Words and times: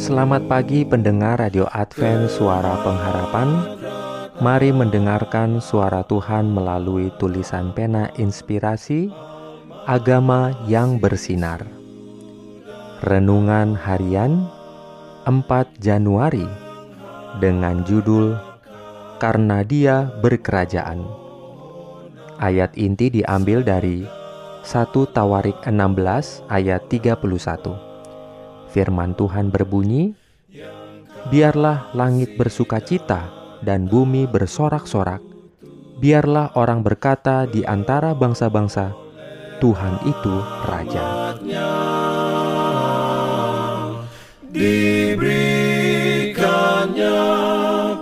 Selamat 0.00 0.48
pagi 0.48 0.80
pendengar 0.88 1.44
Radio 1.44 1.68
Advent 1.68 2.32
Suara 2.32 2.72
Pengharapan. 2.80 3.76
Mari 4.40 4.72
mendengarkan 4.72 5.60
suara 5.60 6.00
Tuhan 6.08 6.48
melalui 6.48 7.12
tulisan 7.20 7.76
pena 7.76 8.08
inspirasi 8.16 9.12
Agama 9.84 10.56
yang 10.64 10.96
bersinar. 10.96 11.68
Renungan 13.04 13.76
harian 13.76 14.48
4 15.28 15.44
Januari 15.76 16.48
Dengan 17.36 17.84
judul 17.84 18.40
Karena 19.20 19.60
dia 19.60 20.08
berkerajaan. 20.24 21.04
Ayat 22.40 22.72
inti 22.80 23.12
diambil 23.12 23.60
dari 23.60 24.08
1 24.64 24.64
Tawarik 25.12 25.60
16 25.68 26.48
ayat 26.48 26.88
31 26.88 27.89
Firman 28.70 29.18
Tuhan 29.18 29.50
berbunyi, 29.50 30.14
Biarlah 31.28 31.92
langit 31.92 32.40
bersuka 32.40 32.80
cita 32.80 33.28
dan 33.60 33.84
bumi 33.84 34.24
bersorak-sorak. 34.24 35.20
Biarlah 36.00 36.56
orang 36.56 36.80
berkata 36.80 37.44
di 37.44 37.60
antara 37.60 38.16
bangsa-bangsa, 38.16 38.96
Tuhan 39.60 40.00
itu 40.08 40.32
Raja. 40.64 41.36
Diberikannya 44.50 47.22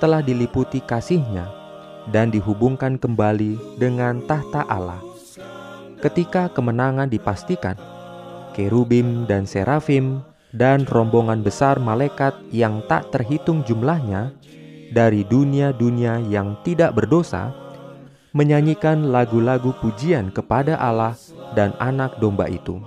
telah 0.00 0.24
diliputi 0.24 0.80
kasihnya 0.80 1.44
dan 2.08 2.32
dihubungkan 2.32 2.96
kembali 2.96 3.76
dengan 3.76 4.24
tahta 4.24 4.64
Allah. 4.64 5.04
Ketika 6.00 6.48
kemenangan 6.56 7.12
dipastikan, 7.12 7.76
kerubim 8.56 9.28
dan 9.28 9.44
serafim 9.44 10.24
dan 10.56 10.88
rombongan 10.88 11.44
besar 11.44 11.76
malaikat 11.76 12.32
yang 12.48 12.80
tak 12.88 13.12
terhitung 13.12 13.60
jumlahnya 13.68 14.32
dari 14.92 15.24
dunia-dunia 15.24 16.20
yang 16.28 16.58
tidak 16.66 16.98
berdosa 16.98 17.54
menyanyikan 18.34 19.14
lagu-lagu 19.14 19.70
pujian 19.78 20.34
kepada 20.34 20.74
Allah 20.76 21.14
dan 21.54 21.70
Anak 21.78 22.18
Domba 22.18 22.50
itu. 22.50 22.82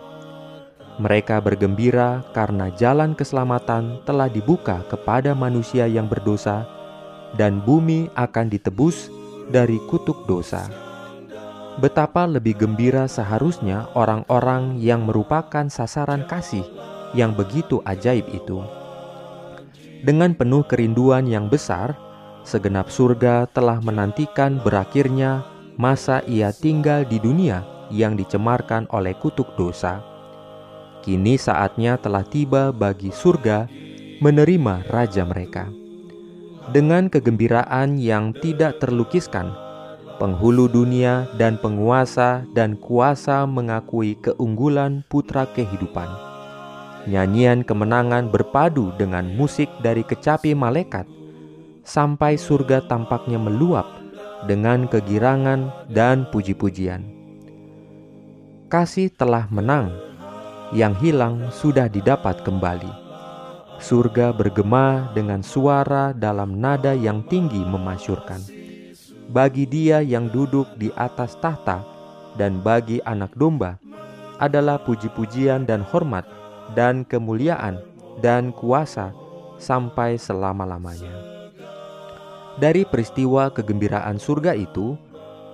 Mereka 0.98 1.40
bergembira 1.40 2.25
karena 2.36 2.73
jalan 2.75 3.16
keselamatan 3.16 4.03
telah 4.03 4.28
dibuka 4.28 4.84
kepada 4.92 5.31
manusia 5.38 5.88
yang 5.88 6.09
berdosa, 6.09 6.68
dan 7.38 7.64
bumi 7.64 8.09
akan 8.18 8.50
ditebus 8.50 9.08
dari 9.47 9.79
kutuk 9.88 10.28
dosa. 10.28 10.68
Betapa 11.78 12.25
lebih 12.25 12.58
gembira 12.58 13.06
seharusnya 13.06 13.85
orang-orang 13.94 14.81
yang 14.81 15.06
merupakan 15.06 15.69
sasaran 15.69 16.25
kasih 16.25 16.66
yang 17.14 17.38
begitu 17.38 17.79
ajaib 17.85 18.25
itu. 18.34 18.66
Dengan 20.06 20.38
penuh 20.38 20.62
kerinduan 20.62 21.25
yang 21.25 21.50
besar, 21.50 21.97
segenap 22.46 22.94
surga 22.94 23.50
telah 23.50 23.81
menantikan 23.81 24.62
berakhirnya 24.62 25.41
masa 25.78 26.22
ia 26.30 26.53
tinggal 26.53 27.02
di 27.06 27.18
dunia 27.18 27.66
yang 27.90 28.13
dicemarkan 28.13 28.85
oleh 28.94 29.18
kutuk 29.18 29.58
dosa. 29.58 30.03
Kini 31.02 31.40
saatnya 31.40 31.96
telah 31.97 32.25
tiba 32.28 32.75
bagi 32.75 33.09
surga 33.09 33.66
menerima 34.19 34.85
raja 34.91 35.24
mereka. 35.24 35.69
Dengan 36.68 37.08
kegembiraan 37.08 37.96
yang 37.96 38.35
tidak 38.35 38.84
terlukiskan, 38.84 39.56
penghulu 40.19 40.68
dunia 40.68 41.29
dan 41.40 41.56
penguasa 41.56 42.44
dan 42.52 42.75
kuasa 42.75 43.47
mengakui 43.47 44.19
keunggulan 44.19 45.08
putra 45.08 45.47
kehidupan. 45.56 46.37
Nyanyian 47.07 47.63
kemenangan 47.63 48.28
berpadu 48.28 48.91
dengan 49.00 49.23
musik 49.31 49.72
dari 49.79 50.03
kecapi 50.03 50.51
malaikat 50.51 51.07
sampai 51.88 52.35
surga 52.35 52.84
tampaknya 52.84 53.40
meluap 53.40 53.88
dengan 54.44 54.91
kegirangan 54.91 55.88
dan 55.88 56.28
puji-pujian. 56.28 57.07
Kasih 58.67 59.07
telah 59.16 59.47
menang, 59.47 59.96
yang 60.75 60.91
hilang 61.00 61.47
sudah 61.56 61.88
didapat 61.88 62.44
kembali. 62.44 62.91
Surga 63.79 64.35
bergema 64.35 65.07
dengan 65.16 65.40
suara 65.40 66.12
dalam 66.12 66.59
nada 66.59 66.91
yang 66.91 67.23
tinggi 67.31 67.63
memasyurkan. 67.63 68.44
Bagi 69.31 69.63
dia 69.63 70.03
yang 70.03 70.28
duduk 70.28 70.67
di 70.75 70.91
atas 71.00 71.40
tahta 71.40 71.88
dan 72.35 72.59
bagi 72.59 73.00
anak 73.07 73.31
domba 73.40 73.79
adalah 74.44 74.75
puji-pujian 74.84 75.63
dan 75.63 75.88
hormat 75.88 76.28
dan 76.73 77.07
kemuliaan 77.07 77.79
dan 78.19 78.51
kuasa 78.51 79.13
sampai 79.61 80.17
selama-lamanya. 80.17 81.13
Dari 82.57 82.89
peristiwa 82.89 83.53
kegembiraan 83.53 84.17
surga 84.17 84.57
itu, 84.57 84.97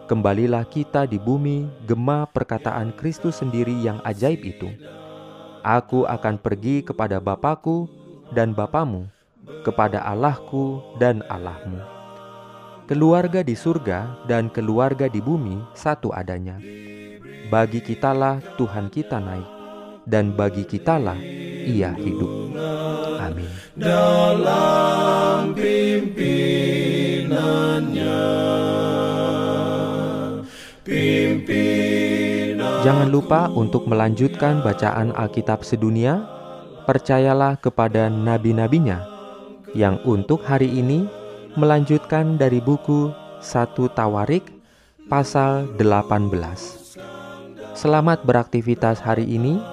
kembalilah 0.07 0.63
kita 0.63 1.03
di 1.03 1.19
bumi 1.19 1.67
gema 1.83 2.23
perkataan 2.31 2.95
Kristus 2.95 3.43
sendiri 3.43 3.75
yang 3.83 3.99
ajaib 4.07 4.39
itu. 4.39 4.71
Aku 5.63 6.07
akan 6.07 6.39
pergi 6.39 6.83
kepada 6.83 7.19
Bapakku 7.19 7.87
dan 8.31 8.55
Bapamu, 8.55 9.07
kepada 9.67 10.03
Allahku 10.03 10.79
dan 10.99 11.23
Allahmu. 11.27 11.79
Keluarga 12.83 13.43
di 13.43 13.55
surga 13.55 14.27
dan 14.27 14.51
keluarga 14.51 15.07
di 15.07 15.23
bumi 15.23 15.59
satu 15.71 16.11
adanya. 16.11 16.59
Bagi 17.47 17.79
kitalah 17.79 18.43
Tuhan 18.59 18.91
kita 18.91 19.23
naik, 19.23 19.62
dan 20.07 20.35
bagi 20.35 20.67
kitalah 20.67 21.17
Ia 21.63 21.95
hidup. 21.95 22.31
Amin. 23.23 23.49
Dalam 23.73 25.55
Jangan 32.83 33.07
lupa 33.07 33.47
untuk 33.47 33.87
melanjutkan 33.87 34.59
bacaan 34.59 35.15
Alkitab 35.15 35.63
sedunia. 35.63 36.27
Percayalah 36.83 37.55
kepada 37.55 38.11
nabi-nabinya 38.11 39.07
yang 39.71 40.03
untuk 40.03 40.43
hari 40.43 40.67
ini 40.67 41.07
melanjutkan 41.55 42.35
dari 42.35 42.59
buku 42.59 43.07
1 43.39 43.71
Tawarik 43.95 44.51
pasal 45.07 45.71
18. 45.79 46.27
Selamat 47.71 48.19
beraktivitas 48.27 48.99
hari 48.99 49.31
ini. 49.31 49.72